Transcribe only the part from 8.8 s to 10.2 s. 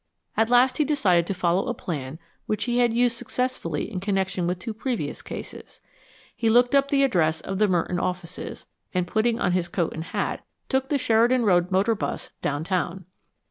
and putting on his coat and